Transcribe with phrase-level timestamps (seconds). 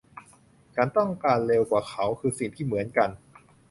[0.75, 3.09] ฉันต้องการเร็วกว่าเค้าคือสิ่งที่เหมือนกัน